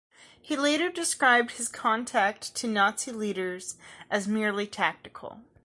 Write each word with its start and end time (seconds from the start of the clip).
He 0.41 0.55
later 0.57 0.89
described 0.89 1.51
his 1.51 1.67
contact 1.67 2.55
to 2.55 2.65
Nazi 2.67 3.11
leaders 3.11 3.77
as 4.09 4.27
merely 4.27 4.65
tactical. 4.65 5.41